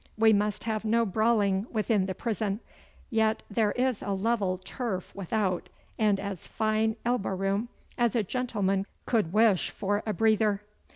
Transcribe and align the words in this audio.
We 0.17 0.33
must 0.33 0.63
have 0.63 0.83
no 0.83 1.05
brawling 1.05 1.67
within 1.71 2.07
the 2.07 2.15
prison. 2.15 2.59
Yet 3.11 3.43
there 3.51 3.71
is 3.73 4.01
a 4.01 4.13
level 4.13 4.57
turf 4.57 5.13
without, 5.13 5.69
and 5.99 6.19
as 6.19 6.47
fine 6.47 6.95
elbow 7.05 7.35
room 7.35 7.69
as 7.99 8.15
a 8.15 8.23
gentleman 8.23 8.87
could 9.05 9.31
wish 9.31 9.69
for 9.69 10.01
a 10.07 10.11
breather. 10.13 10.63